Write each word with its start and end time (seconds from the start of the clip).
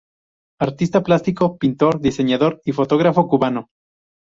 Artista 0.59 1.03
plástico, 1.03 1.59
pintor, 1.59 2.01
diseñador 2.01 2.59
y 2.65 2.71
fotógrafo 2.71 3.27
cubano. 3.27 3.69